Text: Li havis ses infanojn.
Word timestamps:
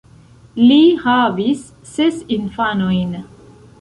Li 0.69 0.77
havis 1.03 1.61
ses 1.91 2.19
infanojn. 2.39 3.13